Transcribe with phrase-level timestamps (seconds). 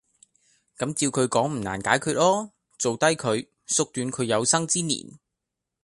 [0.79, 3.47] 咁照佢講唔難解決喔，做低佢!
[3.67, 5.19] 縮短佢有生之年!